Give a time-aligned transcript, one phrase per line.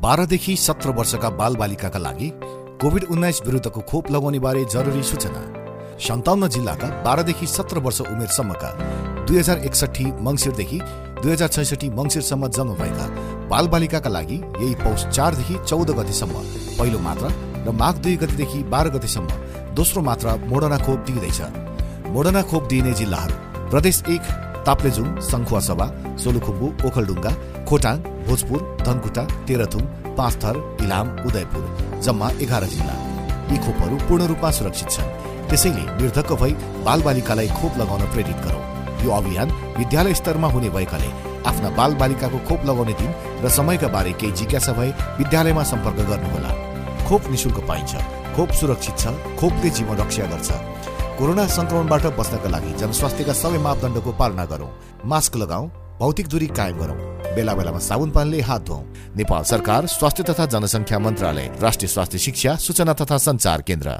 [0.00, 2.30] बाह्रदेखि सत्र वर्षका बालबालिकाका लागि
[2.82, 5.40] कोभिड उन्नाइस विरुद्धको खोप लगाउने बारे जरुरी सूचना।
[5.98, 8.70] सन्ताउन्न जिल्लाका बाह्रदेखि सत्र वर्ष उमेरसम्मका
[9.26, 10.78] दुई हजार एकसठी मङ्सिरदेखि
[11.22, 13.06] दुई हजार छैसठी मङ्सिरसम्म जन्म भएका
[13.50, 16.46] बालबालिकाका लागि यही पौष चारदेखि चौध गतिसम्म
[16.78, 17.30] पहिलो मात्रा
[17.66, 21.40] र माघ दुई गतिदेखि बाह्र गतिसम्म दोस्रो मात्रा मोडर्ना खोप दिइँदैछ।
[22.14, 24.30] मोडर्ना खोप दिइने जिल्लाहरू प्रदेश एक
[24.68, 25.86] ताप्लेजुङ सङ्खुवासभा
[26.22, 27.32] सोलुखुम्बु ओखलडुङ्गा
[27.68, 27.96] खोटाङ
[28.26, 29.84] भोजपुर धनकुटा तेह्रथुम
[30.18, 31.64] पाँचथर इलाम उदयपुर
[32.04, 32.96] जम्मा एघार जिल्ला।
[33.50, 35.08] यी खोपहरू पूर्ण रूपमा सुरक्षित छन्।
[35.48, 36.52] त्यसैले निर्धक्क भई
[36.86, 38.62] बालबालिकालाई खोप लगाउन प्रेरित गरौँ।
[39.04, 39.48] यो अभियान
[39.78, 41.10] विद्यालय स्तरमा हुने भएकाले
[41.50, 43.10] आफ्ना बालबालिकाको खोप लगाउने दिन
[43.44, 46.50] र समयका बारे केही जिज्ञासा भए विद्यालयमा सम्पर्क गर्नुहोला।
[47.08, 47.92] खोप निशुल्क पाइन्छ।
[48.36, 50.50] खोप सुरक्षित छ। खोपले जीवन रक्षा गर्छ।
[51.18, 54.70] कोरोना संक्रमणबाट बच्नका लागि जनस्वास्थ्यका सबै मापदण्डको पालना गरौँ।
[55.02, 55.64] मास्क लगाऊ
[55.98, 56.98] भौतिक दूरी कायम गरौँ।
[57.34, 58.86] बेला बेलामा साबुन पानीले हात धुवौँ
[59.18, 63.90] नेपाल सरकार स्वास्थ्य तथा जनसङ्ख्या मन्त्रालय राष्ट्रिय स्वास्थ्य शिक्षा सूचना तथा संचार केन्द्र।